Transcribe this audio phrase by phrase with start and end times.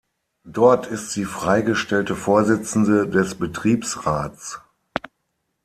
[0.47, 4.59] Dort ist sie freigestellte Vorsitzende des Betriebsrats.